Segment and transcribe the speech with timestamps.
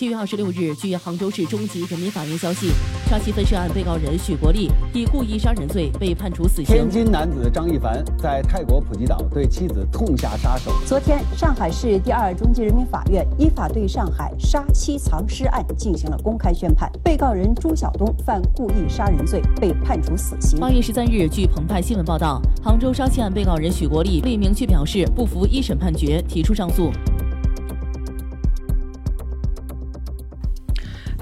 [0.00, 2.70] 七月二十六日，据杭州市中级人民法院消息，
[3.06, 6.74] 杀妻分尸案被告人许国立以故意杀人罪被判处死刑。
[6.74, 10.72] 天津男子张一凡在泰国普吉岛对妻子痛下杀手。
[10.86, 20.58] 昨天，上海市第二中级人民法院依法对上海杀妻藏尸案进行了公开宣判，被告人朱晓东犯故意杀人罪，被判处死刑。
[20.58, 26.90] 八月十三日，据澎湃新闻报道，杭州杀妻案被告人许国立未明确表示不服一审判决，提出上诉。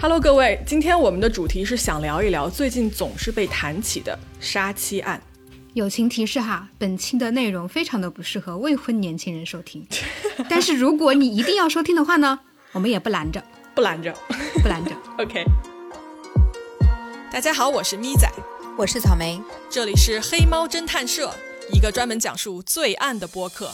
[0.00, 5.20] Hello，各位，今天我们的主题是想聊一聊最近总是被谈起的杀妻案。
[5.74, 9.84] 友情提示哈，本期的内容非常的不适合未婚年轻人收听，
[10.48, 12.38] 但是如果你一定要收听的话呢，
[12.70, 13.42] 我们也不拦着，
[13.74, 14.14] 不拦着，
[14.62, 14.92] 不拦着。
[15.18, 15.44] OK。
[17.32, 18.30] 大家好，我是咪仔，
[18.76, 21.34] 我是草莓，这里是黑猫侦探社，
[21.72, 23.72] 一个专门讲述罪案的播客。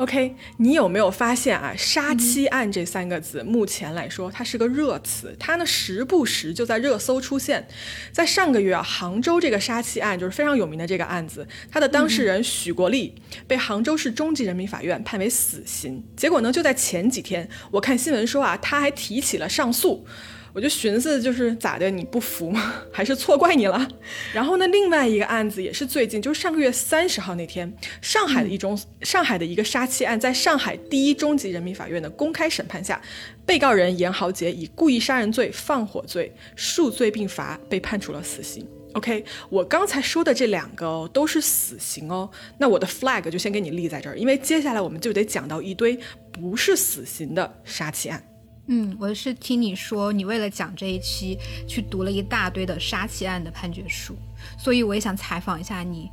[0.00, 1.74] OK，你有没有发现啊？
[1.76, 7.68] 杀妻案这三个字，目前来说它是个热词，它呢时不时就在热搜出现。
[8.10, 13.14] 在上个月啊，杭州这个杀妻案就是非常有名的这个案子，它的当事人许国立
[13.46, 16.02] 被杭州市中级人民法院判为死刑。
[16.16, 20.06] 结果呢，就在前几天，我看新闻说啊，他还提起了上诉。
[20.52, 21.90] 我就寻思，就是咋的？
[21.90, 22.74] 你不服吗？
[22.92, 23.88] 还是错怪你了？
[24.32, 33.00] 然后呢，另外一个案子也是最近，就是上个月三十号那天，上海的一宗上海的一个杀妻案，在上海第一中级人民法院的公开审判下，
[33.46, 38.66] 被告人严豪杰以故意杀人罪、放火罪数罪并罚，被判处了死刑。
[38.94, 42.28] OK，我刚才说的这两个哦，都是死刑哦。
[42.58, 45.96] 那我的 flag 就先给你立在这儿，因为接下来我们就得讲到一堆
[46.32, 48.20] 不是死刑的杀妻案。
[48.72, 54.14] 嗯，我是听你说，你为了讲这一期去读了一大堆的杀妻案的判决书，
[54.56, 56.08] 所以我也想采访一下你，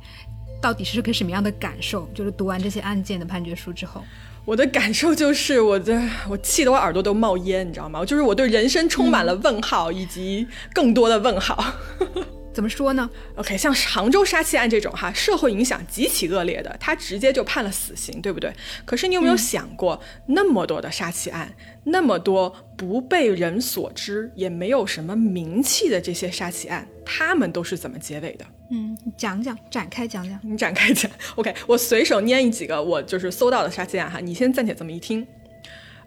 [0.60, 2.10] 到底是个什么样的感受？
[2.12, 4.02] 就是读完这些案件的判决书之后，
[4.44, 8.04] 我的感受就是我的我气得我耳朵都冒烟，你知道吗？
[8.04, 10.44] 就是我对人生充满了问号，以及
[10.74, 11.64] 更多的问号。
[12.58, 18.52] 怎么说呢？OK，像杭州杀妻案这种哈，社会影响极其恶劣的，他直接就判了死刑，对不对？
[18.84, 21.54] 可是你有没有想过，那么多的杀妻案，
[21.84, 28.44] 那么多不被人所知，也没有什么名气的这些杀妻案，他们都是怎么结尾的？
[28.72, 30.36] 嗯，讲讲，展开讲讲。
[30.42, 31.08] 你展开讲。
[31.36, 35.24] OK，我随手拈一几个，我就是搜到的杀妻案哈，你先暂且这么一听。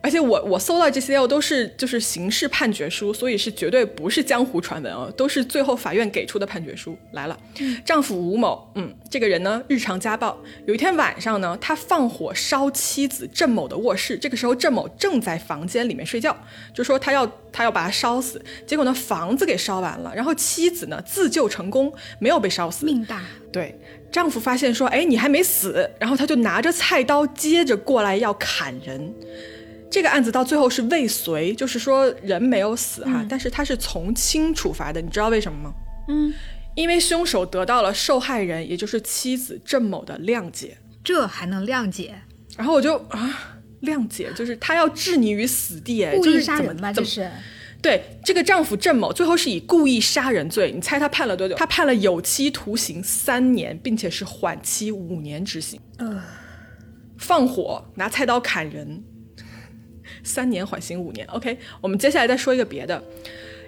[0.02, 7.40] 而且我我搜到这些都是就是刑事判决书，所以是绝对不是江湖传闻哦，都是最后法院给出的判决书来了。
[7.86, 10.36] 丈夫吴某，嗯，这个人呢日常家暴，
[10.66, 16.36] 有一天晚上呢，他放火烧妻子郑某的卧室，这个时候郑某正在房间里面睡觉，
[16.74, 23.22] 就说他要他要把他烧死，结果呢房子给烧完了，然后妻子呢自救成功，没有被烧死，命大。
[23.52, 23.78] 对，
[24.12, 29.14] 丈夫发现说，哎，你还没死，然后他就拿着菜刀接着过来要砍人。
[29.92, 35.74] 这个案子到最后是未遂，就是说人没有死哈，但是他是从轻处罚的，你知道为什么吗？
[36.08, 36.34] 嗯，
[36.76, 42.16] 因为凶手得到了受害人，也就是妻子郑某的谅解，这还能谅解？
[42.58, 46.94] 然后我就啊，谅解就是他要置你于死地，故意杀人吗？
[46.94, 47.30] 就是
[47.82, 51.56] 对这个丈夫郑某最后是以故意杀人罪，你猜他判了多久？
[51.56, 55.80] 他判了有期徒刑三年，并且是缓期五年执行。
[55.98, 56.24] 呃，
[57.18, 59.04] 放火拿菜刀砍人。
[60.24, 61.58] 三年缓刑五年，OK。
[61.82, 63.04] 我们接下来再说一个别的。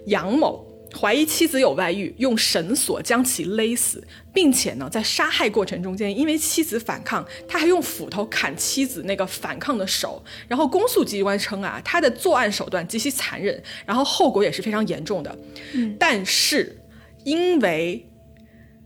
[0.08, 10.24] 杨某怀疑妻子有外遇，用绳索将其勒死，并且呢，在杀害过程中间，因为妻子反抗，他还用斧头砍妻子那个反抗的手。
[10.47, 15.36] 然后公诉机关称啊，他的作案手段极其残忍，然后后果也是非常严重的。
[15.74, 16.80] 嗯，但是
[17.24, 18.06] 因为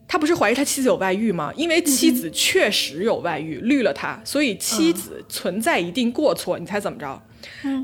[0.07, 1.51] 他不是怀疑他妻子有外遇吗？
[1.57, 6.57] 因为妻子确实有外遇，绿了他，所以妻子存在一定过错。
[6.57, 7.22] 你猜怎么着？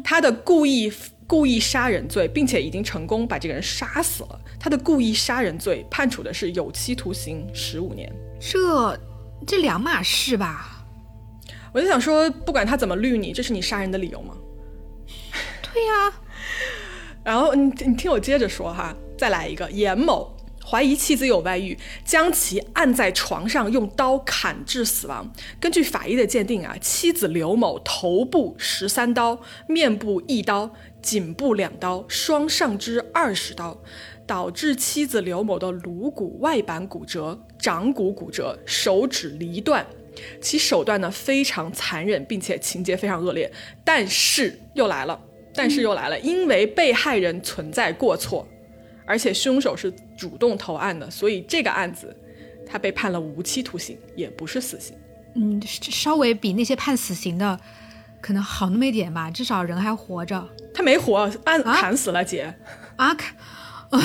[0.04, 0.92] 他的故意
[1.26, 4.40] 故意杀人罪，并且已经成功把这个人杀死了。
[4.60, 8.12] 他的故意杀人罪判处的是有期徒刑十五年。
[8.40, 9.00] 这
[9.48, 10.86] 这两码事吧？
[11.74, 14.36] 我就想说，不管他怎么绿你，这是你杀人的理由吗？
[15.62, 16.14] 对呀。
[17.24, 20.33] 然后你你听我接着说哈，再来一个严某。
[20.66, 25.32] 怀疑妻子有外遇，将其按在床上用刀砍致死亡。
[25.60, 33.78] 根据法医的鉴定啊，妻子刘某头部十三刀，面部一刀，颈部两刀，双上肢二十刀，
[34.26, 39.86] 导致妻子刘某的颅骨外板骨折、掌骨骨折、手指离断。
[40.40, 43.52] 其手段呢非常残忍，并且情节非常恶劣。
[43.84, 45.20] 但是又来了，
[45.54, 48.48] 但是又来了，因为被害人存在过错。
[49.06, 52.16] 而且凶手是主动投案的，所以这个案子
[52.66, 54.96] 他被判了无期徒刑，也不是死刑。
[55.36, 57.60] 嗯，稍微比那些判死刑的
[58.22, 60.48] 可能好那么一点吧，至少人还活着。
[60.74, 62.54] 他没活，按砍死了姐。
[62.96, 63.36] 啊，砍，
[63.90, 64.00] 啊，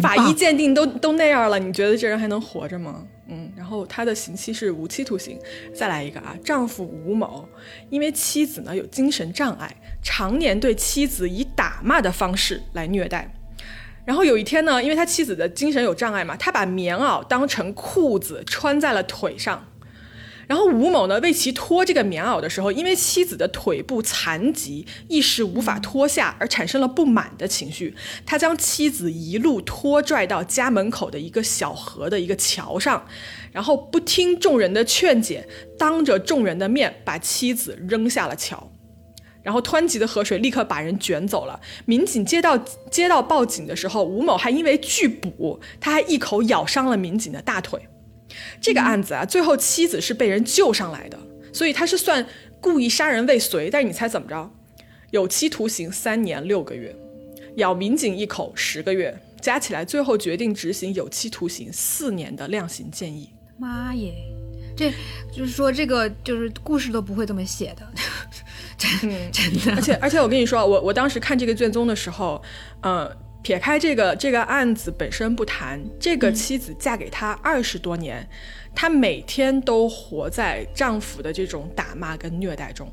[0.00, 3.06] 法医鉴定都都那样了，你觉得这人还能活着吗？
[3.26, 5.38] 嗯，然后他的刑期是无期徒刑。
[5.74, 7.48] 再来一个啊，丈夫吴某
[7.88, 11.42] 因为妻子呢有精神障碍，常年对妻子以
[11.74, 13.34] 打骂的方式来虐待。
[14.04, 19.66] 然后有一天呢，因为他妻子的精神有障碍嘛，他把棉袄当成裤子穿在了腿上。
[20.46, 27.96] 然后吴某呢为其脱这个棉袄的时候，因为妻子的腿部残疾，一时无法脱下，而产生了不满的情绪。
[28.26, 33.06] 他将妻子一路拖拽到家门口的一个小河的一个桥上，
[33.52, 35.48] 然后不听众人的劝解，
[35.78, 38.70] 当着众人的面把妻子扔下了桥。
[39.44, 41.60] 然后湍急的河水立刻把人卷走了。
[41.84, 42.58] 民警接到
[42.90, 47.86] 接到报警的时候，吴某还因为拒捕，他还一口咬伤了民警的大腿。
[48.60, 51.16] 这个案子啊，最后妻子是被人救上来的，
[51.52, 52.26] 所以他是算
[52.60, 53.70] 故意杀人未遂。
[53.70, 54.50] 但是你猜怎么着？
[55.10, 56.96] 有期徒刑三年六个月，
[57.56, 63.30] 咬民警一口十个月，加起来最后决定执行有期徒刑四年的量刑建议。
[63.56, 64.12] 妈耶，
[64.76, 64.90] 这
[65.32, 67.88] 就是说这个就是故事都不会这么写的，
[68.76, 68.90] 真
[69.32, 69.74] 真的。
[69.74, 72.42] 而且而且我跟你说，我我当时看这个卷宗的时候，
[72.82, 73.10] 嗯。
[73.44, 78.26] 撇开这个这个案子本身不谈，这个妻子嫁给他二十多年，
[78.74, 82.90] 她每天都活在丈夫的这种打骂跟虐待中，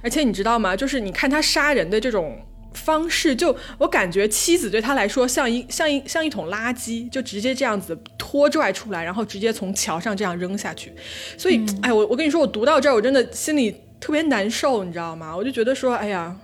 [0.00, 0.74] 而且你知道吗？
[0.74, 2.40] 就是你看他杀人的这种
[2.72, 10.90] 方式，就我感觉妻子对他来说像一像一像一桶垃圾，就直接这样子拖拽出来，然后直接从桥上这样扔下去。
[11.36, 15.36] 所以，哎，我我跟你说，我读到这儿，我真的心里特别难受，你知道吗？
[15.36, 16.34] 我就觉得说，哎呀，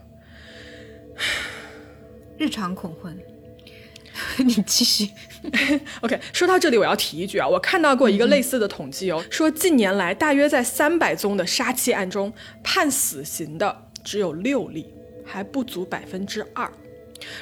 [2.39, 3.19] 日常恐婚。
[4.39, 5.11] 你继续。
[6.01, 12.33] OK，说到这里，我要提一句啊，我看到过一个类似的统计哦，说近年来大约在三百宗的杀妻案中，
[12.63, 14.87] 判死刑的只有六例，
[15.25, 16.71] 还不足百分之二。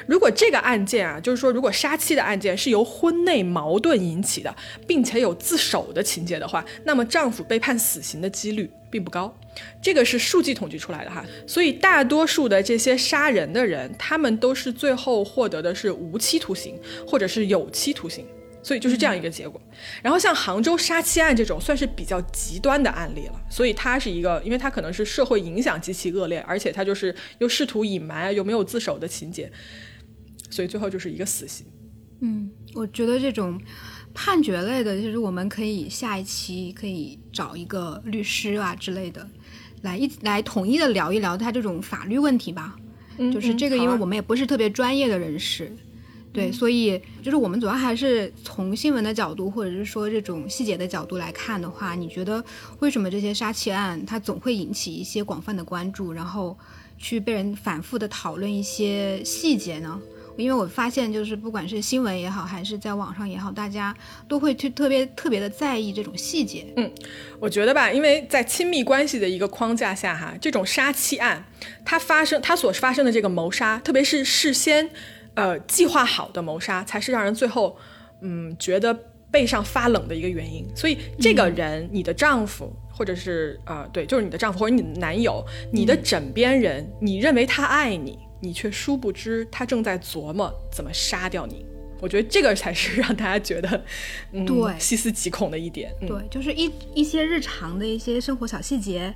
[0.07, 4.55] 如果这个案件啊，就是说，如果杀妻的案件是由婚内矛盾引起的，
[4.87, 9.35] 并且有自首的情节的话，那么丈夫被判死刑的几率并不高。
[9.81, 18.25] 这个是数据统计出来的哈，所以大多数的这些杀人的人，他们都是最后获得的是无期徒刑或者是有期徒刑。
[18.65, 19.61] 所以就是这样一个结果，
[20.01, 29.51] 然后像杭州杀妻案这种算是比较极端的案例了，所以它是一个，因为它可能是社会影响极其恶劣，而且它就是又试图隐瞒又没有自首的情节，
[30.49, 31.63] 所以最后就是一个死刑。
[32.21, 33.61] 嗯，我觉得这种
[34.15, 39.29] 判决类的，就是我们可以下一期可以找一个律师啊之类的，
[39.83, 42.75] 来一来统一的聊一聊他这种法律问题吧。
[43.19, 45.71] 嗯，就是这个，因为我们也不是特别专业的人士。
[46.35, 52.43] 对，所以就是我们主要还是从新闻的角度，或者是说这种细节的角度来看的话，你觉得
[52.79, 56.57] 为什么这些杀妻案它总会引起一些广泛的关注，然后
[56.97, 59.97] 去被人反复的讨论一些细节呢？
[60.37, 63.95] 因为我发现，就是不管是新闻也好，还是在网上也好，大家
[64.27, 66.67] 都会去特别特别的在意这种细节。
[66.75, 66.91] 嗯，
[67.39, 71.45] 我觉得吧，因为在亲密关系的一个框架下，哈，这种杀妻案
[71.85, 74.89] 它发生，它所发生的这个谋杀，特别是事先。
[75.35, 77.77] 呃，计划好的谋杀才是让人最后，
[78.21, 78.93] 嗯，觉得
[79.29, 80.65] 背上发冷的一个原因。
[80.75, 91.65] 所以，这个人，你的丈夫，或者是呃，对，就是你的丈夫或者你的男友，你的枕边人，你认为他爱你，你却殊不知他正在琢磨怎么杀掉你。
[92.01, 93.83] 我觉得这个才是让大家觉得，
[94.31, 95.93] 嗯，对，细思极恐的一点。
[96.01, 99.13] 对，就是一一些日常的一些生活小细节。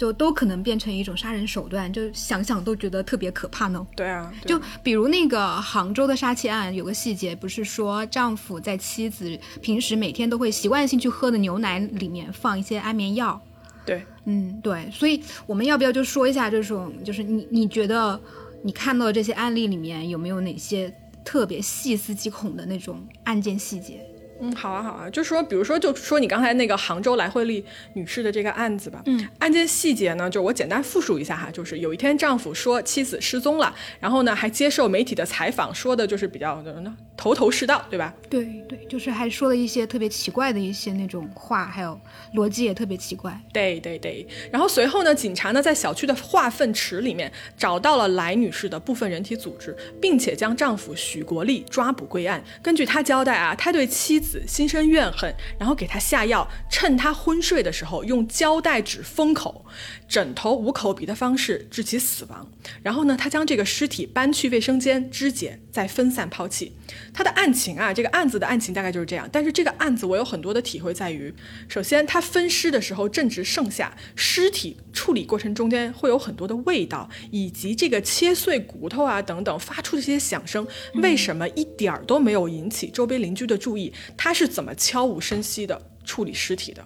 [0.00, 3.86] 就都可能变成一种杀人手段，就想想都觉得特别可怕呢。
[3.94, 13.38] 对啊，就比如那个杭州的杀妻案，有个细节不是说丈夫在妻子平时每天都会习惯性去喝的牛奶里面放一些安眠药。
[13.84, 18.18] 对，嗯，对，所以我们要不要就说一下这种，就是你你觉得
[18.62, 20.90] 你看到的这些案例里面有没有哪些
[21.22, 24.00] 特别细思极恐的那种案件细节？
[24.40, 29.02] 嗯，好啊，好啊，就说，比如说，就说你刚才那个杭州来惠丽女士的这个案子吧。
[29.06, 36.82] 嗯，案件细节呢，就我简单复述一下哈，就是有一天丈夫说妻子失踪了，然后呢还接受媒体的采访，说的就是比较的
[37.16, 38.14] 头头是道，对吧？
[38.30, 42.00] 对对，就是还说了一些特别奇怪的一些那种话，还有
[42.34, 43.38] 逻辑也特别奇怪。
[43.52, 52.42] 对对对，然后随后呢，警察呢在小区的化粪池里面找到了来女士的部分人体组织，并且将丈夫许国立抓捕归案。
[52.62, 54.29] 根据他交代啊，他对妻子。
[54.30, 59.64] 子心生怨恨，然后给他下药，趁他昏睡的时候用胶带纸封口，
[60.08, 62.48] 枕头捂口鼻的方式致其死亡。
[62.82, 66.72] 然后呢，他将这个尸体搬去卫生间肢解，再分散抛弃。
[67.12, 69.28] 他的案情啊，这个案子的案情大概就是这样。
[69.32, 71.34] 但是这个案子我有很多的体会，在于
[71.68, 83.92] 首先他分尸的时候正值盛夏，尸体处理过程中间会有很多的味道，以及这个切碎骨头啊等等发出的这些响声，为什么一点儿都没有引起周边邻居的注意？
[84.22, 86.84] 他是怎么悄无声息的处理尸体的？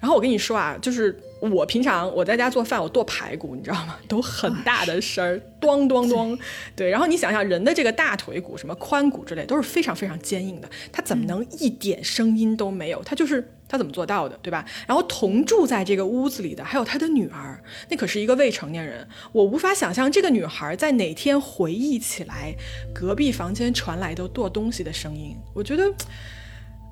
[0.00, 3.96] 然后我跟你说啊，就是我平常我在家做饭，我剁排骨，你知道吗？
[4.06, 6.38] 都很大的声儿， 咚咚咚。
[6.76, 13.02] 对，然后你想想，人的这个大腿骨、什么髋骨之类，都是非常非常坚硬的，它怎么能一点声音都没有？
[13.02, 14.64] 它就是它怎么做到的，对吧？
[14.86, 22.54] 然后同住在这个屋子里的还有他的女儿，那可是一个未成年人，我无法想象这个女孩在哪天回忆起来
[22.94, 25.36] 隔壁房间传来的剁东西的声音。
[25.52, 25.92] 我觉得。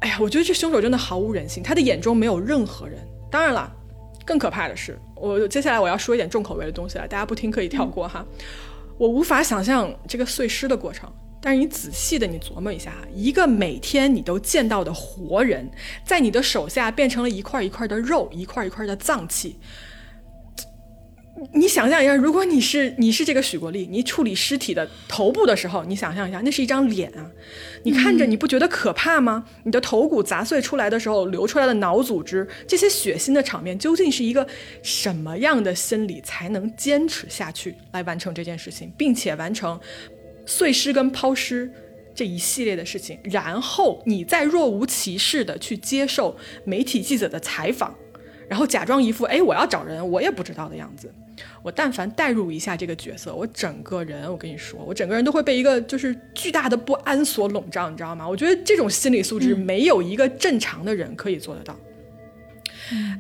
[0.01, 2.99] 哎呀，我觉得这凶手真的毫无人性，他的眼中没有任何人。
[3.31, 3.73] 当然了，
[4.25, 8.25] 更可怕的是，我接下来我要说一点重口味的东西了，大家不听可以跳过哈。
[8.99, 11.11] 我无法想象这个碎尸的过程，
[11.41, 15.71] 但是你仔细的你琢磨一下，一个每天你都见到的活人，
[16.05, 19.59] 在你的手下变成了一块一块的肉，一块一块的脏器。
[21.53, 27.31] 你想象一下，如果你是你是这个许国立，你处理尸体的头部的时候，你想象一下，那是一张脸啊，
[27.83, 29.45] 你看着你不觉得可怕吗？
[29.65, 34.47] 你的头骨砸碎出来的时候流出来的脑组织，这些血腥的场面，究竟是一个
[34.83, 39.79] 什么样的心理才能坚持下去来完成这件事情，并且完成
[40.47, 41.71] 碎尸跟抛尸
[42.15, 47.95] 这一系列的事情，然后你再若无其事的去接受媒体记者的采访，
[48.49, 51.13] 然后假装一副哎我要找人我也不知道的样子。
[51.63, 58.27] 我但凡代入一下这个角色，我整个人，我跟你说，我整个人都会被一个就是巨大的不安所笼罩，你知道吗？
[58.27, 61.77] 我觉得这种心理素质没有一个正常的人可以做得到。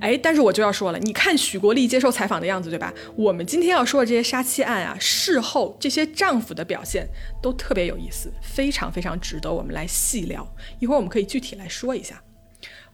[0.00, 2.94] 哎，但是我就要说了，你看许国立接受采访的样子，对吧？
[3.16, 7.06] 我们今天要说的这些杀妻案啊，事后这些丈夫的表现
[7.42, 10.46] 都特别有意思，非常非常值得我们来细聊。
[10.78, 12.22] 一会儿我们可以具体来说一下。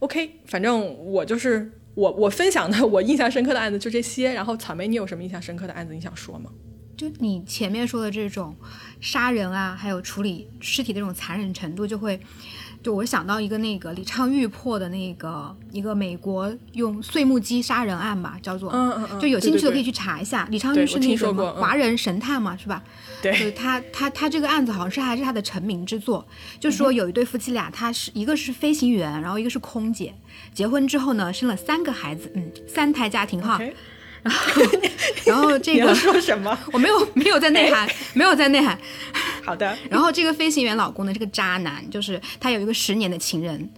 [0.00, 1.70] OK，反正我就是。
[1.94, 6.50] 我我分享的我印象深刻的案子就这些，然后草莓，你有什么印象深刻的案子你想说吗？
[6.96, 8.54] 就你前面说的这种
[9.00, 12.20] 杀人啊，还有处理尸体的这种残忍程度，就会。
[12.82, 20.46] 就我想到一个那个李昌钰破的那个一个美国用碎木机杀人案吧，叫做，嗯嗯就有兴趣的可以去查一下。
[20.50, 22.82] 李昌钰是那个华人神探嘛，是吧？
[23.22, 26.26] 对，他他他这个案子好像是还是他的成名之作。
[26.58, 30.12] 就说有一对夫妻俩，他是一个是飞行员，然后一个是空姐，
[30.52, 33.60] 结婚之后呢，生了三个孩子，嗯，三胎家庭哈。
[34.22, 34.62] 然后，
[35.26, 36.56] 然后这个说什么？
[36.72, 38.78] 我没有没有在内涵，没有在内涵。
[39.44, 39.76] 好的。
[39.90, 43.68] 然后这个飞行员老公呢，这个渣男，就是他有一个十年的情人。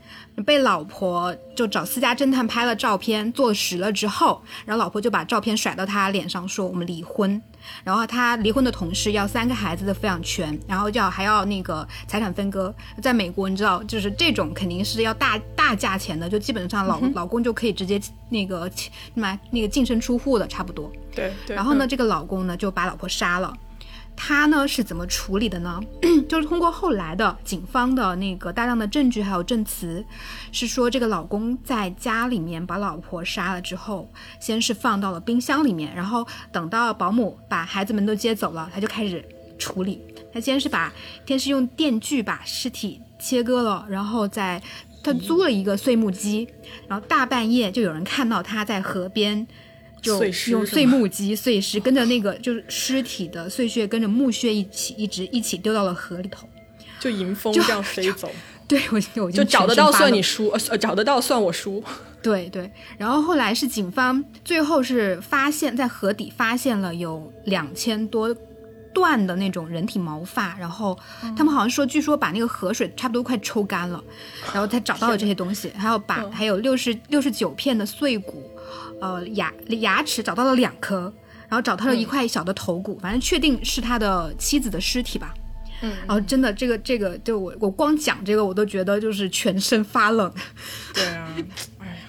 [0.44, 7.40] 被老婆就找私家侦探拍了照片，坐实了之后，然后老婆就把照片甩到他脸上，说我们离婚。
[7.82, 12.74] 然后他离婚的同时要三个孩子的抚养权，然后要还要那个财产分割。
[13.00, 17.98] 在美国，你知道，就是这种肯定是要大大价钱的，就基本上老老公就可以直接
[18.28, 18.70] 那个
[19.14, 20.92] 买那个净身出户的，差不多。
[21.14, 21.32] 对。
[21.48, 23.54] 然后呢，这个老公呢就把老婆杀了。
[24.16, 25.80] 他呢是怎么处理的呢？
[26.28, 30.04] 就是通过后来的警方的那个大量的证据还有证词，
[30.52, 39.24] 是说这个老公在家里面把老婆杀了之后，先是放到了冰箱里面，然后等到保姆把孩子们都接走了，他就开始
[39.58, 40.00] 处理。
[40.32, 40.92] 他先是把
[41.26, 44.62] 先是用电锯把尸体切割了，然后再
[45.02, 46.48] 他租了一个碎木机，
[46.88, 49.46] 然后大半夜就有人看到他在河边。
[50.04, 56.46] 就用碎木机碎尸，跟着那个就是尸体的碎屑，跟着木屑一起，一直一起丢到了河里头，
[57.00, 58.30] 就迎风这样飞走。
[58.68, 61.82] 对我，我就找得到算你输，呃，找得到算我输。
[62.22, 68.34] 对对，然后后来是警方最后是发现，在河底发现了有两千多
[68.94, 70.98] 段的那种人体毛发，然后
[71.36, 74.02] 他们好像说，据说把那个河水差不多快抽干了，
[74.52, 78.50] 然后才找到了这些东西，还有把还有六十六十九片的碎骨。
[79.00, 81.12] 呃，牙牙齿找到了两颗，
[81.48, 85.34] 然后找到了一块小的头骨，反正确定是他的妻子的尸体吧。
[85.82, 90.32] 嗯，然后真的这个这个，就我我光讲这个，我都觉得就是全身发冷。
[90.94, 91.36] 对啊，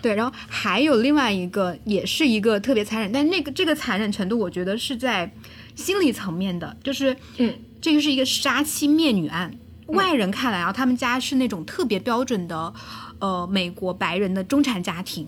[0.02, 5.30] 对，然后还有另外一个，也是一个特别残忍，但那个这个残忍程度，我觉得是在
[5.76, 9.52] 心理层面的，就是嗯，这个是一个杀妻灭女案。
[9.88, 12.74] 外人看来啊，他们家是那种特别标准的，
[13.20, 15.28] 呃，美国白人的中产家庭。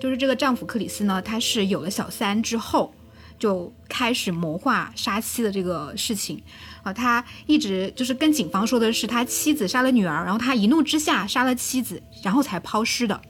[0.00, 2.94] 就是这个丈夫克里斯呢，他是有了小三之后，
[3.38, 6.42] 就开始谋划杀妻的这个事情。
[6.82, 13.20] 啊，他一直就是跟警方说的是他妻子杀了女儿，然后他一怒之下杀了妻子，然后才抛尸的。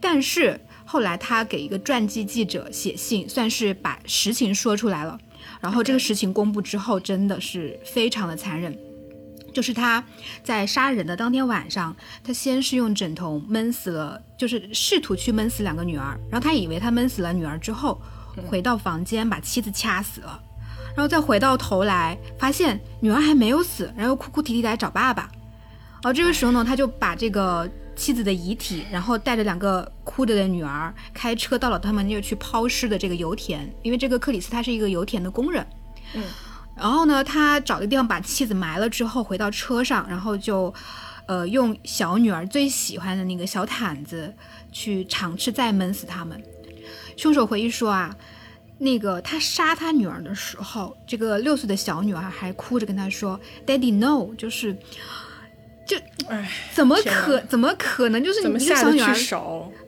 [0.00, 5.18] 但是后来他给一个传记记者写信，算是把实情说出来了。
[5.60, 8.76] 然后这个实情公布之后，真的是非常的残忍。
[9.52, 10.04] 就是他
[10.42, 16.18] 在杀人的当天晚上，他先是用枕头闷死了，就是试图去闷死两个女儿。
[16.30, 18.00] 然后他以为他闷死了女儿之后，
[18.46, 20.42] 回到房间把妻子掐死了。
[20.96, 25.30] 然后再回到头来，发现女儿还没有死，然后哭哭啼啼来找爸爸。
[26.04, 35.66] 哦这个时候呢，他就把这个妻子的遗体，然后带着两个哭着的女儿，开车到了他们要去抛尸的这个油田，因为这个克里斯他是一个油田的工人。
[36.14, 36.24] 嗯。
[36.76, 40.72] 然后呢，他找个地方把妻子埋了之后，回到车上，然后就，
[41.30, 44.34] 呃，用小女儿最喜欢的那个小毯子
[44.72, 46.42] 去尝试再闷死他们。
[47.16, 48.16] 凶手回忆说啊。
[48.82, 54.74] 那个他杀他女儿的时候，这个六岁的小女儿还哭着跟他说：“Daddy no，就是，
[55.86, 58.24] 就，哎，怎么可怎么可能？
[58.24, 59.14] 就是你一个小女儿，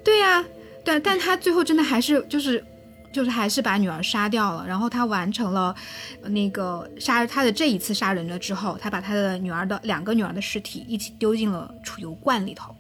[0.05, 0.45] 对呀，
[0.85, 2.63] 对，但他最后真的还是就是
[3.12, 4.66] 就是还是把女儿杀掉了。
[4.66, 5.75] 然后他完成了
[6.25, 12.75] 那个杀他的这一次杀人了之后，他把他的女儿的两个女儿的尸体一起丢进了储油罐里头。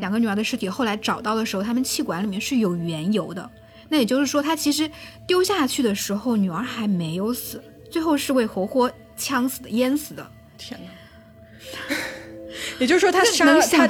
[0.00, 3.50] 两个女儿的尸体后来找到的时候，他们气管里面是有原油的。
[3.90, 4.90] 那也就是说，他其实
[5.26, 10.26] 丢下去的时候，女儿还没有死，最后是被活活呛死的、淹死的。
[10.56, 11.96] 天哪！
[12.80, 13.86] 也就是说，他杀了他，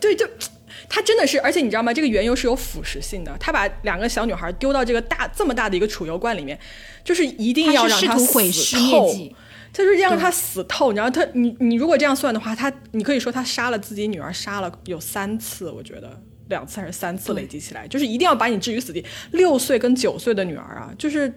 [0.00, 0.26] 对，就
[0.88, 1.92] 他真的是，而且你知道吗？
[1.92, 3.36] 这个原油是有腐蚀性的。
[3.38, 6.58] 他把两个小女孩丢到这个大这么大的一个储油罐里面，
[7.02, 9.12] 就是一定要让他死透。
[9.72, 10.92] 他就是让他死透。
[10.92, 16.20] 然后他，你你如果这样算的话，他你可以说他杀了自己女儿，杀了有三次，我觉得。
[16.48, 19.02] 两次还是三次累积起来，就是一定要把你置于死地。
[19.30, 21.32] 六岁跟九岁的女儿啊，就是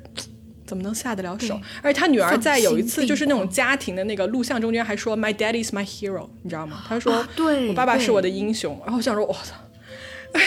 [0.68, 1.60] 怎么能下得了手？
[1.82, 6.84] 而且他女儿在有一次就是那种家庭的那个录像中间还说：“My daddy is my hero。”你知道吗？
[6.88, 9.56] 他说：“对，我爸爸是我的英雄。”然后我想说：“我操，
[10.34, 10.42] 哎，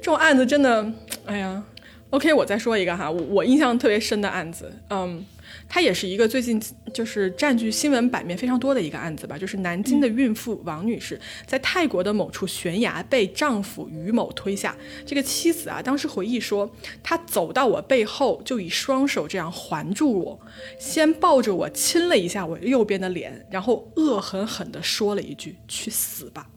[0.00, 0.90] 这种案子真的，
[1.26, 1.62] 哎呀。
[2.10, 5.26] ”OK，我再说一个哈，我我印象特别深的案子，嗯。
[5.68, 6.60] 它也是一个最近
[6.94, 14.74] 就是占据新闻版面非常多的一个案子吧，就是南京的孕妇王女士在泰国的某处悬崖被丈夫于某推下。
[15.04, 16.70] 这个妻子啊，当时回忆说，
[17.02, 20.40] 她走到我背后，就以双手这样环住我，
[20.78, 26.48] 先抱着我亲了一下我右边的脸，然后恶狠狠地说了一句“去死吧”，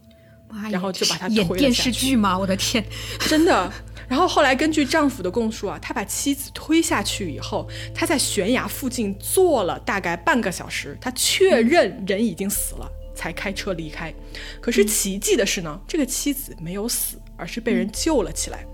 [0.70, 2.38] 然后就把他推演电视剧吗？
[2.38, 2.84] 我的天，
[3.28, 3.72] 真的。
[4.08, 14.12] 然后后来根据丈夫的供述啊，他把妻子推下去以后，他在悬崖附近坐了大概半个小时，他确认人已经死了，才开车离开。
[14.60, 18.66] 可是奇迹的是呢，这个妻子没有死，而是被人救了起来。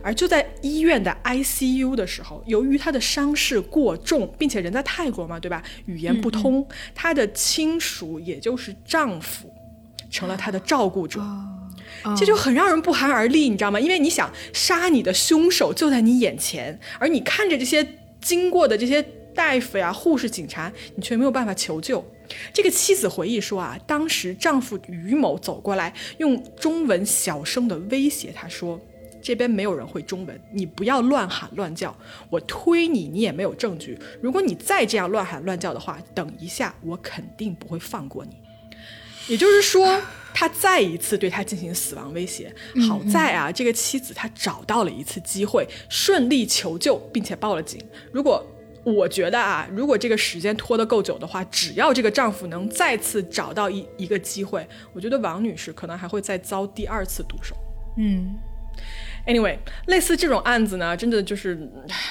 [0.00, 5.60] 而就在医院的 ICU 的时候，由于他的伤势过重，并且人在泰国嘛，对吧？
[5.86, 9.52] 语言不通，他的亲属也就是丈夫，
[10.10, 11.20] 成了他的照顾者。
[12.16, 13.80] 这就很让人不寒而栗，你知道吗？
[13.80, 17.86] 因为你想杀你的凶手就在你眼前，而你看着这些
[18.20, 19.02] 经过的这些
[19.34, 22.04] 大夫呀、护士、警察，你却没有办法求救。
[22.52, 28.80] 这个妻子回忆说啊，当时丈夫于某走过来，用中文小声的威胁她说
[29.20, 31.96] ：“这边没有人会中文，你不要乱喊乱叫。
[32.30, 33.98] 我推你，你也没有证据。
[34.22, 38.36] 如果你再这样乱喊乱叫的话，等一下我肯定不会放过你。”
[39.28, 40.00] 也就是说。
[40.34, 42.54] 他再一次对他进行死亡威胁。
[42.88, 47.80] 好在啊，这个妻子她找到了一次机会，顺利求救，并且报了警。
[48.12, 48.46] 如果
[48.84, 57.56] 我觉得啊，如果这个时间拖得够久的话，只要这个丈夫能再次找到一一个机会，我觉得王女士可能还会再遭第二次毒手。
[57.96, 58.36] 嗯
[59.26, 61.68] ，Anyway，类似这种案子呢，真的就是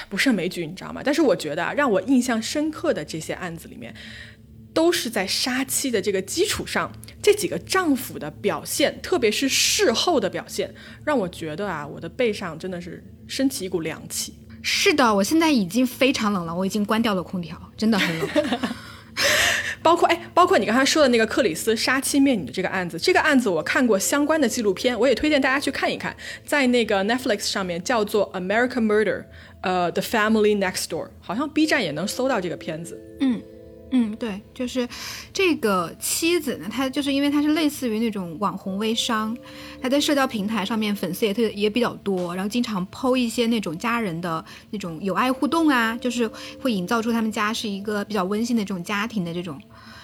[0.10, 1.01] 不胜枚举，你知道吗？
[1.01, 3.93] 但是我觉得啊，让我印象深刻的这些案子里面。
[4.78, 10.72] 都是在杀妻的这个基础上，这几个丈夫的表现，特别是事后的表现，
[11.04, 14.36] 让我觉得啊，我的背上真的是升起一股凉气。
[14.62, 18.30] 是的，我现在已经非常冷了，我已经关掉了空调，真的很冷。
[19.82, 29.22] 包括哎，包括你刚才说的那个克里斯杀妻灭女的这个案子，这个案子我看过相关的纪录片，我也推荐大家去看一看，在那个 Netflix 上面叫做《American Murder》，
[29.62, 33.02] 呃，《The Family Next Door》，好像 B 站也能搜到这个片子。
[33.22, 33.42] 嗯。
[33.91, 34.88] 嗯，对，就是
[35.32, 39.36] 这个妻子呢，她就是因为她是类似于那种网红微商，
[39.82, 46.30] 她在社交平台上面粉丝也特也比较多，然后经常剖一些那种家人的那种友爱互动啊，就是
[46.62, 49.58] 会营造出他们家是一个比较温馨的这种家庭的这种。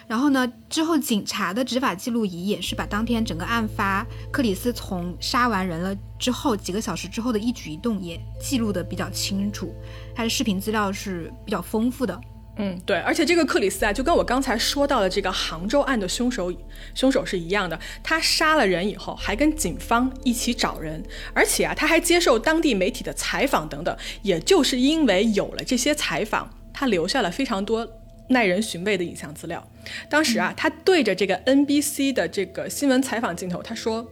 [0.08, 9.74] 然后呢，之后警察的执法记录仪也是把当天整个案发，克里斯从杀完人了之后几个小时之后的一举一动也记录的比较清楚，
[10.16, 12.20] 他的视频资料是比较丰富的。
[12.58, 16.54] 嗯，对，而且这个克里斯啊，就跟我刚才说到的这个杭州案的凶手，
[16.94, 17.80] 凶手是一样的。
[18.04, 23.98] 他杀了人以后，还跟警方一起找人，而且啊，他还接受当地媒体的采访等等。
[24.22, 27.88] 也就是因为有了这些采访，他留下了非常多
[28.30, 29.68] 耐人寻味的影像资料。
[30.08, 34.08] 当时啊，他对着这个 NBC 的这个新闻采访镜头，他说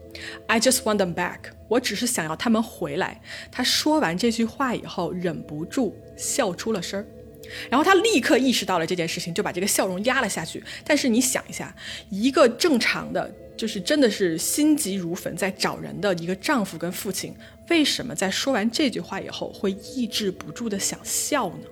[0.48, 1.38] ：“I just want them back。”
[1.70, 3.22] 我只是想要他们回来。
[3.52, 7.06] 他说完这句话以后，忍不住笑出了声儿。
[7.70, 10.64] 然后他立刻意识到了这件事情，就把这个笑容压了下去。
[10.84, 11.76] 但是你想一下，
[12.10, 17.36] 一个正常的，就是真的是心急如焚在找人的一个丈夫跟父亲，
[17.70, 21.68] 为什么在说完这句话以后会抑制不住的想笑呢？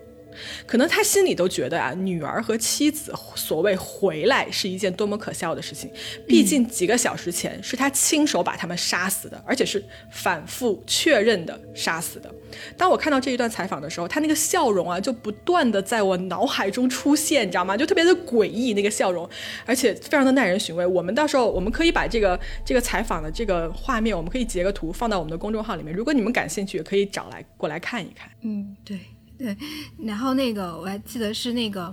[0.66, 5.90] 可能他心里都觉得啊，女儿和妻子所谓回来是一件多么可笑的事情。
[6.28, 12.34] 毕竟几个小时前是他亲手把他们杀死的，而且是反复确认的杀死的。
[12.78, 17.78] 当我看到这一段采访的时候，他那个笑容啊，就不断的在我脑海中出现，你知道吗？
[17.78, 19.30] 就特别的诡异那个笑容，
[19.66, 20.86] 而且非常的耐人寻味。
[20.86, 25.94] 我们到时候我们可以把这个这个采访的这个画面，我们可以截个图放到我们的公众号里面。
[25.94, 28.30] 如果你们感兴趣，也可以找来过来看一看。
[28.42, 29.00] 嗯，对。
[29.40, 29.58] 对，
[29.98, 31.92] 然后那个我还记得是那个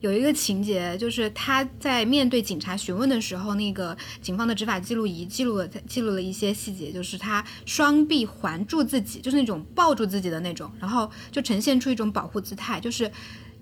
[0.00, 13.10] 有一个情节，就是他在面对警察询问的时候，那个警方的执法记录仪记录了记录了一些细节，就是他双臂环住自己，就是那种抱住自己的那种，然后就呈现出一种保护姿态，就是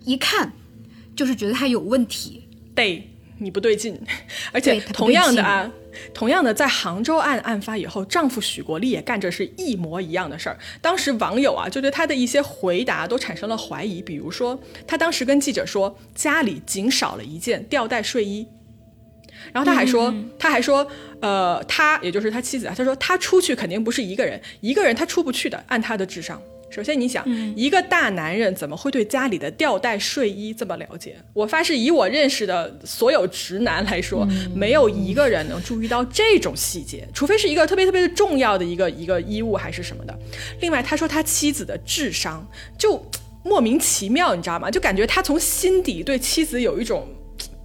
[0.04, 0.52] 一看
[1.16, 2.44] 就是觉得他有问题，
[2.76, 4.00] 对你不对劲，
[4.52, 5.68] 而且同样的啊。
[6.14, 10.58] 同样的，在杭州案案发以后，丈夫许国立也干着是一模一样的事儿。
[10.80, 14.02] 当时网友啊，就对他的一些回答都产生了怀疑。
[14.02, 18.46] 比如说，他当时跟记者说家里仅少了一件吊带睡衣，
[19.52, 20.86] 然后他还说，他还说，
[21.20, 26.40] 呃，他也就是他妻子啊，他说他出去肯定不是一个人，一个人他出不去的，按他的智商。
[26.68, 27.24] 首先，你想，
[27.56, 31.16] 一个大男人怎么会对家里的吊带睡衣这么了解？
[31.32, 40.18] 我发誓，以我认识的所有直男来说，没有一个人能注意到这种细节，除非是一个特别特别的重要的一个一个衣物还是什么的。
[40.60, 43.00] 另外，他说他妻子的智商就
[43.42, 44.70] 莫名其妙，你知道吗？
[44.70, 47.08] 就感觉他从心底对妻子有一种。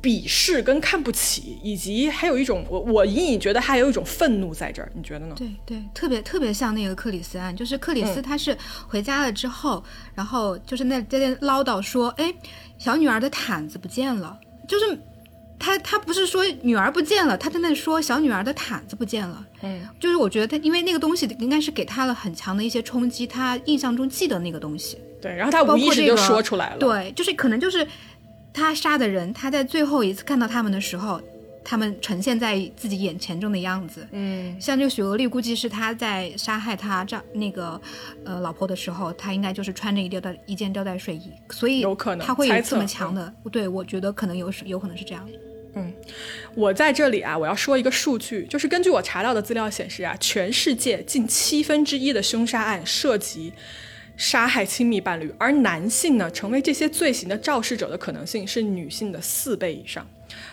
[0.02, 5.36] 鄙视跟看不起，以及还有一种我我隐隐觉得还有一种愤怒在这儿，你觉得呢？
[5.38, 9.84] 对对，特别特别像那个克里斯案，就是克里斯他是回家了之后，
[10.16, 12.34] 然后就是那在那唠叨说，哎，
[12.80, 14.98] 小女儿的毯子不见了，就是
[15.60, 27.88] 他他不是说女儿不见了，他在那说小女儿的毯子不见了，嗯，就是我觉得他因为那个东西应该是给他了很强的一些冲击，他印象中记得那个东西，对，然后他无意识就说出来了，对，就是可能就是。
[28.54, 31.22] 他杀的人，他在最后一次看到他们的时候，
[31.64, 37.80] 他们呈现在自己眼前中的样子，嗯，像这个许俄丽，估计是他在杀害他丈那个
[38.26, 45.28] 呃老婆的时候，他应该就是穿着一吊带一件吊带睡衣，所以有可能他会有这么强的，对我觉得可能有有可能是这样。
[45.76, 45.94] 嗯，
[46.54, 53.54] 我在这里啊，我要说一个数据，就是根据我查到的资料显示啊，全世界近七分之一的凶杀案涉及。
[54.18, 60.08] 杀害亲密伴侣，而男性呢，成为这些罪行的肇事者的可能性是女性的四倍以上。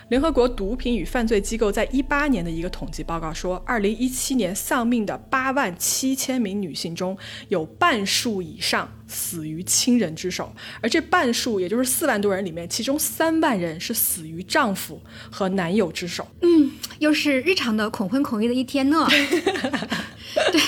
[0.09, 7.17] 联合国毒品与犯罪机构在一八年的一个统计报告说，二零一七年丧命的八万七千名女性中，
[7.49, 16.27] 有半数以上死于亲人之手，而这半数也就是四万多人里面，其中三万人是死于丈夫和男友之手。
[16.43, 19.07] 嗯，又是日常的恐婚恐育的一天呢。
[20.51, 20.61] 对，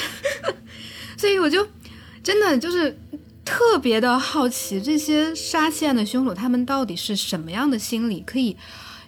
[1.19, 1.67] 所以我就。
[2.31, 2.97] 真的就是
[3.45, 8.57] 特别的好奇，这些杀妻案的凶手他们到底是什么样的心理，可以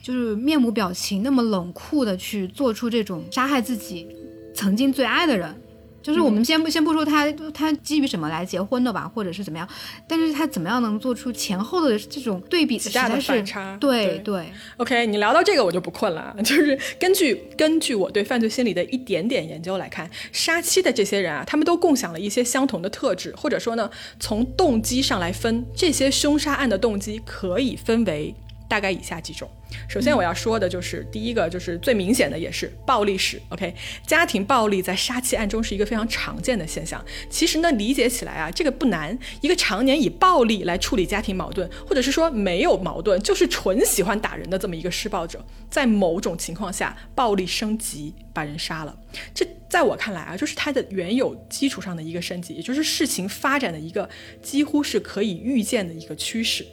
[0.02, 4.08] 就是面无表情、那么冷酷的去做出这种杀害自己
[4.52, 5.54] 曾经最爱的人。
[6.02, 9.68] 就是我们先不先不说他他基于什么来结婚的吧，或者是怎么样，
[10.06, 14.52] 但是他怎么样能做出前后的这种对比，大的反差对对。
[14.78, 28.34] OK，你聊到这个我就不困了，就是根据根据我对犯罪心理的一点点研究来看，杀妻的这些人啊，他们都共享了一些相同的特质，或者说呢，从动机上来分，这些凶杀案的动机可以分为。
[28.72, 29.46] 大概以下几种，
[29.86, 33.38] 首先我要说的就是第一个，就是最明显的，也是暴力史。
[33.50, 33.74] OK，
[34.06, 37.04] 家庭暴力在杀妻案中是一个非常常见的现象。
[37.28, 39.18] 其实呢，理解起来啊，这个不难。
[39.42, 48.98] 一个常年以暴力来处理家庭矛盾，或者是说没有矛盾，就是纯喜欢打人的这么一个施暴者，在某种情况下暴力升级，把人杀了。
[49.34, 54.08] 这在我看来啊，就是他的原有基础上的一个升级，也就是事情发展的一个
[54.40, 56.66] 几乎是可以预见的一个趋势。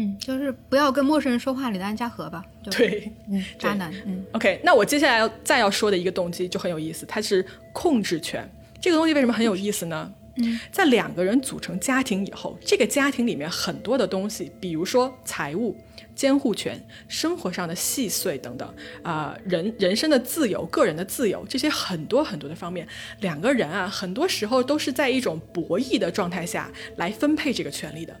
[0.00, 2.42] 嗯，就是不要跟陌生人说话，李丹家和吧。
[2.62, 8.50] 就对，嗯，渣男，嗯 OK，那我接下来要再要说的一个动机就很有意思，它是控制权。
[8.80, 10.10] 这个东西为什么很有意思呢？
[10.36, 15.76] 嗯，在两个人组成家庭以后，这个家庭里面很多的东西，比如说财务、
[16.14, 22.88] 监护权、生活上的细碎等等，啊、人人生的自由、个人的自由，这些很多很多的方面，
[23.20, 28.16] 两个人啊，很多时候都是在一种博弈的状态下来分配这个权利的。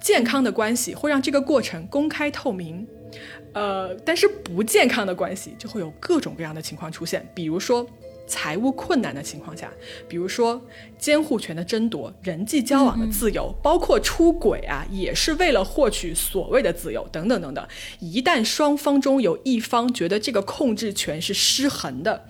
[0.00, 2.86] 健康的关系会让这个过程公开透明，
[3.52, 7.86] 呃，但是不健康的关系就会有各种各样的情况出现，比如说
[8.26, 9.68] 财务困难的情况下，
[10.08, 10.62] 比如说
[10.96, 17.66] 监护权的争夺、人际交往的自由，包括出轨啊，也是为了获取所谓的自由等等等等。
[17.98, 22.24] 一旦双方中有一方觉得这个控制权是失衡的，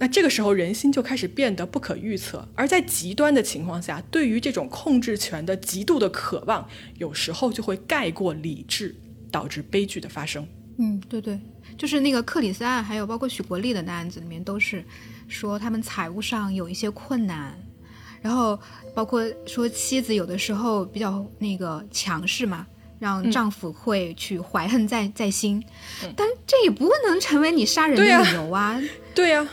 [0.00, 8.96] 那这个时候人心就开始变得不可预测，而在极端的情况下，对于这种控制权的极度的渴望，有时候就会盖过理智，
[9.30, 10.48] 导致悲剧的发生。
[10.78, 11.38] 嗯，对对，
[11.76, 14.82] 就是那个克里斯案，还有包括许国立的那案子里面，都是
[15.28, 17.54] 说他们财务上有一些困难，
[18.22, 18.58] 然后
[18.94, 22.66] 包括说妻子有的时候比较那个强势嘛，
[22.98, 25.62] 让丈夫会去怀恨在在心，
[26.16, 28.80] 但这也不能成为你杀人的理由啊。
[29.14, 29.46] 对呀、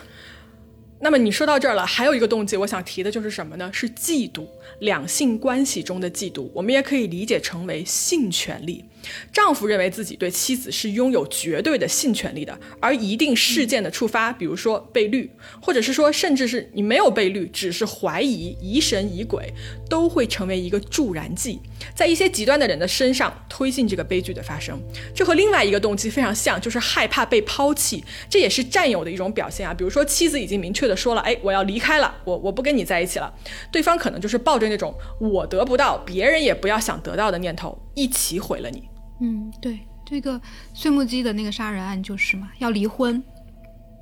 [0.99, 3.69] 那么你说到这儿了，还有一个动机，我想提的就是什么呢？
[3.71, 4.47] 是嫉妒，
[4.79, 8.83] 两性关系中的嫉妒，我们也可以理解成为性权利。
[9.31, 15.29] 丈夫认为自己对妻子是拥有绝对的性权利的，而一定事件的触发，比如说被绿，
[15.61, 19.53] 或者是说甚至是你没有被绿，只是怀疑、疑神疑鬼，
[19.89, 21.59] 都会成为一个助燃剂，
[21.95, 24.79] 在一些极端的人的身上推进这个悲剧的发生。
[25.13, 29.73] 这和另外一个动机非常像，就是害怕被抛弃，这也是占有的一种表现啊。
[29.73, 33.33] 比如说妻子已经明确的说了，哎，我要离开了，我我不跟你在一起了，
[33.71, 38.83] 对方可能就是抱着那种我得不到，别人也不要想得到的念头，一起毁了你。
[39.19, 40.39] 嗯，对，这个
[40.73, 43.21] 碎木机的那个杀人案就是嘛，要离婚。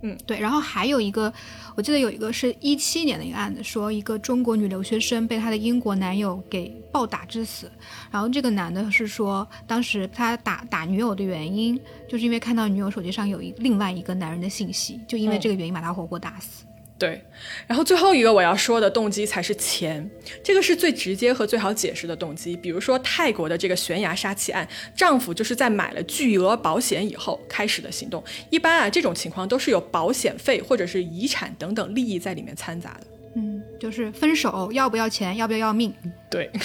[0.02, 0.40] 嗯，对。
[0.40, 1.34] 然后还有一个，
[1.76, 7.72] 我记得有一个是一七年的一个案子，说一个中国女留学生被她的英国男友给暴打致死。
[8.12, 16.66] 然后这个男的是说，当时他打打女友的原因，就是因为看到女友手机上有一另外一个男人的信息，就因为这个原因把他活活打死。
[17.06, 17.22] 对，
[17.68, 20.10] 然后最后一个我要说的动机才是钱，
[20.44, 22.58] 这个是最直接和最好解释的动机。
[22.58, 28.24] 比如说泰国的这个悬崖杀妻案，丈夫就是在买了巨额保险以后开始的行动。
[28.50, 33.08] 一般啊，这种情况都是有保险费或者是遗产等等利益在里面掺杂的。
[33.36, 35.94] 嗯，就是分手要不要钱，要不要要命？
[36.32, 36.50] 对。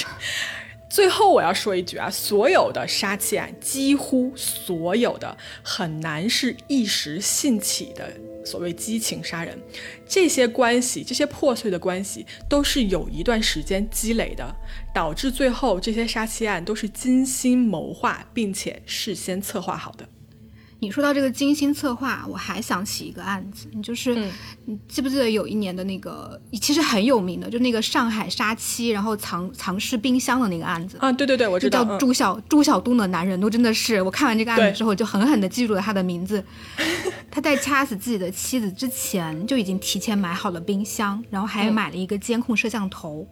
[0.89, 8.13] 最后我要说一句啊，所有的杀妻案，几乎所有的很难是一时兴起的
[8.45, 9.59] 所谓激情杀人，
[10.07, 14.55] 这些关系，这些破碎的关系，都是有一段时间积累的，
[14.95, 20.09] 导致最后这些杀妻案都是精心谋划并且事先策划好的。
[20.81, 24.31] 你说到这个精心策划，我还想起一个案子，就是、嗯
[24.65, 30.97] 你记不记得有一年的那个其实很有名的，就那个上海杀妻，然后藏藏尸冰箱的那个案子。
[31.01, 31.99] 啊，对对对，我知道。
[31.99, 36.43] 朱晓、朱晓东的男人，都真的是我看完这个案子之后，就狠狠的记住了他的名字。
[37.31, 43.27] 他在掐死自己的妻子之前，就已经提前买好了冰箱，然后还嗯买了一个监控摄像头，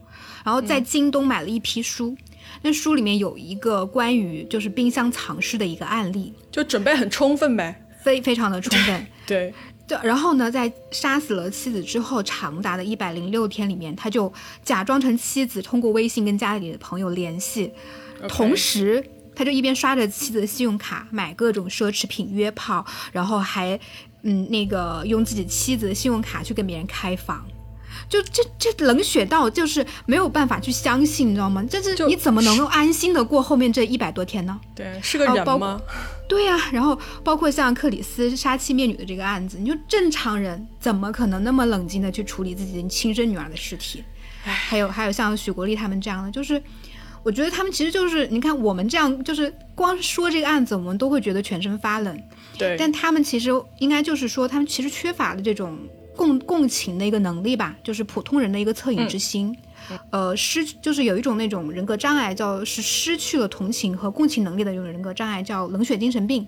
[0.44, 2.16] 然后在京东买了一批书。
[2.62, 7.84] 那书里面有一个关于就是冰箱藏尸的一个案例，就准备很充分呗。
[8.02, 9.06] 非非常的充分。
[9.26, 9.52] 对，
[9.86, 14.32] 对，然后呢，在杀死了妻子之后，长达的一百零六天里面，他就
[14.64, 17.70] 假装成妻子，通过微信跟家里的朋友联系，
[18.28, 23.78] 同时他就一边刷着妻子的信用卡买各种奢侈品约炮，然后还
[24.22, 27.44] 嗯那个用自己妻子的信用卡去跟别人开房。
[28.08, 31.64] 就这这冷血到就是没有办法去相信，你知道吗？
[31.68, 34.58] 这是你怎么能够安心的过后面这一百多天呢？
[34.74, 35.80] 对，是个人吗？
[36.28, 44.04] 对呀、然后包括像克里斯杀妻灭女的这个案子，你就正常人怎么可能那么冷静的去处理自己亲生女儿的尸体？
[44.42, 46.62] 还有还有像许国立他们这样的，就是
[47.22, 52.22] 我觉得他们其实就是你看我们这样，就是光说这个案子，我们都会觉得全身发冷，
[52.56, 55.78] 对，但他们其实应该就是说，他们其实缺乏的这种
[56.18, 59.56] 共共情的一个能力吧，就是普通人的一个恻隐之心。
[60.10, 66.44] 呃，失就是有一种那种人格障碍，叫是失去了同情和共情能力的这种人格障碍，叫冷血精神病。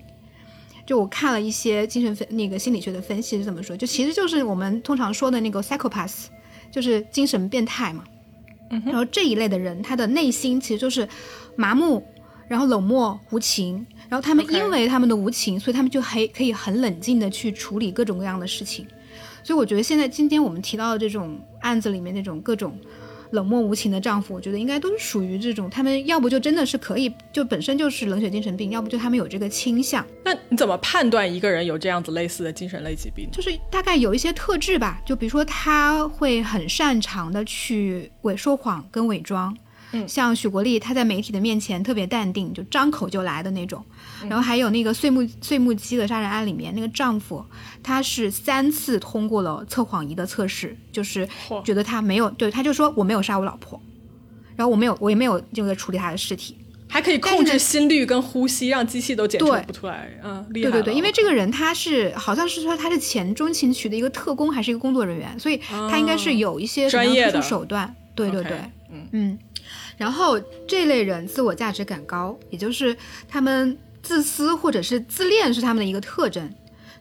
[0.85, 6.25] 就我看了一些精神分那个心理学的分析是怎么说，就其实就是我们通常说的那个 psychopath，
[6.69, 8.03] 就是精神变态嘛。
[8.85, 11.07] 然后这一类的人，他的内心其实就是
[11.55, 12.03] 麻木，
[12.47, 18.85] 然后冷漠无情，然后他们因为他们的无情，所以他们就还可以很冷静的去处理各种各样的事情。
[19.43, 22.77] 所以我觉得现在今天我们提到的这种案子里面那种各种
[23.31, 30.05] 冷漠无情的丈夫，我觉得应该都是属于这种，他们要不就真的是可以，就本身就是冷血精神病，要不就他们有这个倾向。
[30.25, 33.29] 那你怎么判断一个人有这样子类似的精神类疾病？
[33.31, 39.55] 就是大概有一些特质吧，就比如说他会很擅长的去伪说谎跟伪装。
[39.93, 43.83] 嗯，像许国立，他在媒体的面前特别淡定，就张口就来的那种。
[44.29, 47.43] 然后还有那个碎木碎木机的杀人案里面，那个丈夫，
[47.81, 51.27] 他是三次通过了测谎仪的测试，就是
[51.65, 53.81] 觉得他没有，对，他就说我没有杀我老婆，
[54.55, 56.55] 然后我没有，我也没有这个处理他的尸体，
[56.87, 60.09] 还可以控制心率跟呼吸，让机器都检测不出来。
[60.23, 60.69] 嗯，厉害。
[60.69, 67.93] 对对对，因为这个人他是好像是说他是前中情局的一个特工，还是一个工作人员，所以他应该是有一些专业的手段。
[68.13, 68.57] 对对对，
[68.91, 69.39] 嗯嗯。
[69.97, 72.95] 然后这类人自我价值感高，也就是
[73.27, 76.53] 他们自私或者是自恋是他们的一个特征。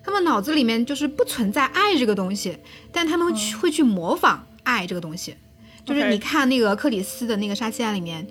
[0.03, 2.57] 他们脑子里面就是不存在爱这个东西，
[2.91, 5.37] 但他们会去模仿爱这个东西。
[5.85, 8.27] 就是你看那个克里斯的那个杀妻案里面，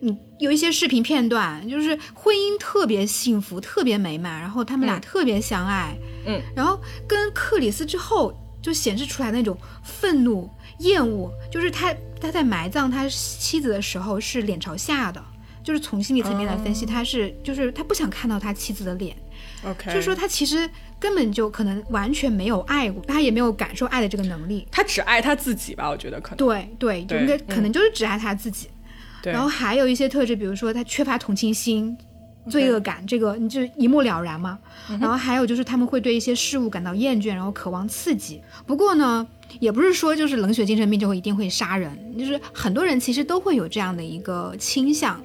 [0.00, 5.96] 你有一些视频片段，就是婚姻特别幸福、特别美满，然后他们俩特别相爱。
[6.26, 10.48] 嗯，然后跟克里斯之后就显示出来那种愤怒。
[10.78, 15.22] 厌恶就是他，他在埋葬他妻子的时候是脸朝下的，
[15.62, 19.14] 就是从心理层面来分析，他是就是他不想看到他妻子的脸
[19.64, 26.38] ，OK，就是说他其实根本就可能完全没有爱过，他也没有感受爱的这个能力，他只爱他自己吧，我觉得可能。
[26.38, 28.68] 对对，应该可能就是只爱他自己，
[29.22, 31.96] 然后还有一些特质，比如说他缺乏同情心。
[32.48, 34.58] 罪恶感，这个你就一目了然嘛。
[35.00, 38.40] 然后还有就是他们会对一些事物感到厌倦，然后渴望刺激。
[38.66, 39.26] 不过呢，
[39.60, 45.20] 也不是说就是冷血精神病就会一定会杀人，就是很多人其实都会有这样的一个倾向。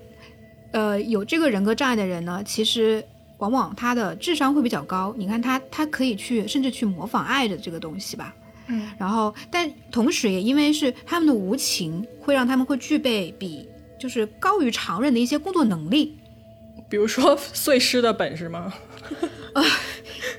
[0.72, 3.04] 呃，有这个人格障碍的人呢，其实
[3.40, 5.14] 往往他的智商会比较高。
[5.18, 8.34] 你看他，他可以去甚至去模仿爱的这个东西吧。
[8.68, 8.88] 嗯。
[8.98, 13.68] 然后，但同时也因为是他们的无情，会让他们会具备比
[14.00, 16.16] 就是高于常人的一些工作能力。
[16.90, 18.74] 比如说 碎尸的本事吗？
[19.54, 19.64] 啊，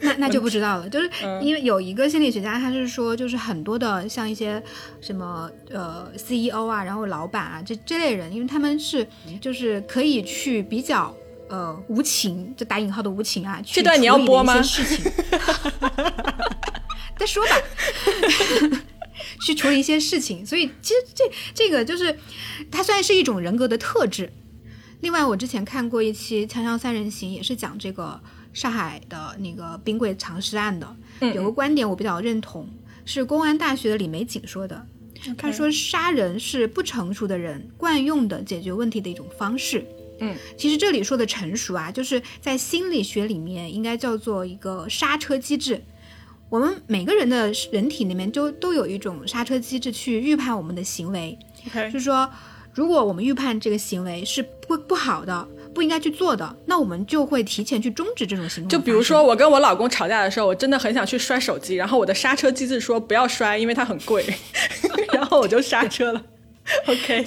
[0.02, 0.88] 那那就不知道了。
[0.88, 1.10] 就是
[1.42, 4.62] 因为有一个心理学家，他是说，就是很多的像一些
[5.00, 9.06] 什么呃 CEO 啊，然后老板啊这这类人，因为他们是
[9.40, 11.14] 就是可以去比较
[11.48, 14.60] 呃无情，就打引号的无情啊，这段你要播吗？
[14.62, 15.04] 事情
[17.18, 17.56] 再说吧，
[19.44, 20.46] 去处理一些事情。
[20.46, 22.16] 所以其实这这个就是
[22.70, 24.32] 它算是一种人格的特质。
[25.00, 28.20] 另外，我之前看过一期《锵锵三人行》，也是讲这个
[28.52, 30.96] 上海的那个冰柜藏尸案的。
[31.34, 32.68] 有个观点我比较认同，
[33.06, 34.86] 是公安大学的李玫瑾说的。
[35.38, 39.84] 他说，杀人是不成熟的人惯用的解决问题的一种方式。
[40.18, 45.82] 嗯，其实这里说的成熟啊，就是在心理学里面应该叫做一个刹车机制。
[46.50, 51.38] 我们每个人的人体里面都都有一种刹车机制去预判我们的行为。
[51.90, 52.30] 就是说。
[52.72, 58.68] 如果我们预判这个行为是不不好的，不应该去做的，那我们就会提前去终止这种行为。
[58.68, 64.24] 就比如说，我跟我老公吵架的时候，我真的很想去摔手机，然后我的刹车机制说不要摔，因为它很贵，
[65.12, 66.22] 然后我就刹车了。
[66.86, 67.24] OK，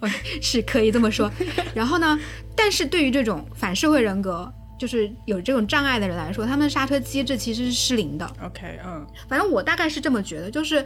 [0.00, 0.08] 我
[0.42, 1.30] 是可以这么说。
[1.74, 2.18] 然后呢，
[2.54, 8.30] 但是对于这种反社会人格，就是有这种障碍的人来说，他们刹车机制其实是失灵的。
[8.44, 10.84] OK，嗯，反正我大概是这么觉得，就是。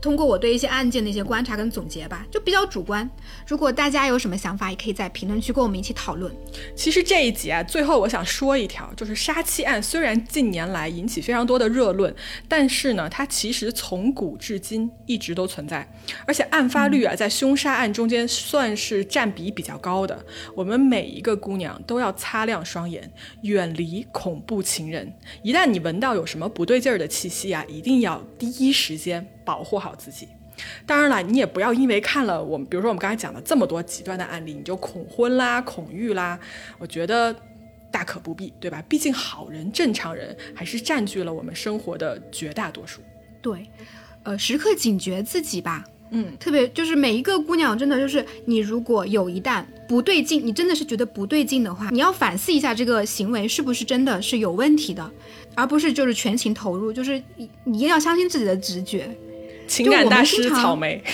[0.00, 3.08] 通过我对一些案件的一些观察跟总结吧，就比较主观。
[3.46, 6.32] 如果大家有什么想法，也可以在评论区跟我们一起讨论。
[6.76, 12.14] 其实这一集啊，最后我想说一条，就是杀妻案虽然近年来引起非常多的热论，
[12.46, 15.88] 但是呢，它其实从古至今一直都存在，
[16.26, 20.24] 而且案发率啊，在凶杀案中间算是占比比较高的。
[20.54, 23.10] 我们每一个姑娘都要擦亮双眼，
[23.42, 25.12] 远离恐怖情人。
[25.42, 29.26] 一旦你闻到有什么不对劲儿的气息啊，一定要第一时间。
[29.46, 30.28] 保护好自己，
[30.84, 36.38] 当然了，你也不要因为看了我们，比如说我们刚才讲的这么多极端的案例，你就恐婚啦、恐育啦。
[36.78, 37.34] 我觉得
[37.92, 38.82] 大可不必，对吧？
[38.88, 43.00] 毕竟好人、正常人还是占据了我们生活的绝大多数。
[43.40, 43.70] 对，
[44.24, 45.84] 呃，时刻警觉自己吧。
[46.10, 55.10] 嗯，特别就是每一个姑娘，真的就是你如果有一旦不对劲，你真的是觉得不对劲的话，你要反思一下这个行为是不是真的是有问题的，
[55.56, 59.10] 而不是就是全情投入，就是你你要相信自己的直觉。
[59.66, 61.02] 情感大师草莓，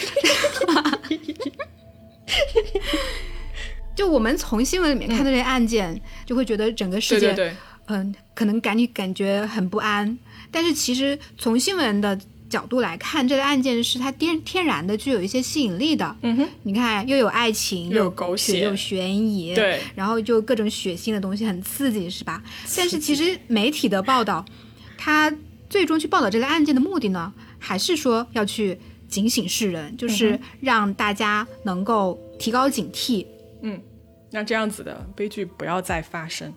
[3.95, 7.55] 就我们从新闻里面看到这些案件，就会觉得整个世界，
[7.87, 10.17] 嗯，可能感你感觉很不安。
[10.51, 16.17] 但是其实从新闻的角度来看，这个案件是它天天然的具有一些吸引力的。
[16.23, 22.43] 嗯哼，你看又有爱情，又有狗血，又有悬疑，对，然后就各种血腥的东西，很刺激，是吧？
[22.77, 24.45] 但是其实媒体的报道，
[24.99, 25.33] 它
[25.71, 27.33] 最终去报道这个案件的目的呢？
[27.63, 33.25] 还是说要去警醒世人，就是让大家能够提高警惕。
[33.63, 33.81] 嗯，
[34.31, 36.53] 那这样子的悲剧不要再发生。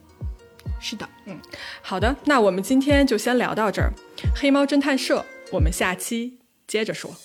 [0.80, 1.40] 是的，嗯
[1.82, 3.94] 好的，那我们今天就先聊到这儿。
[4.36, 7.16] 黑猫侦探社，我们下期接着说。